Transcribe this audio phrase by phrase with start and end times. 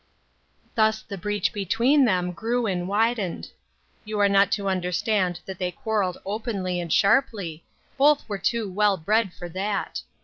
[0.73, 3.49] Thus the breach between them grew and widened.
[4.03, 7.63] You are not to understand that they quarreled openly and sharply;
[7.99, 10.01] both were too well bred for that.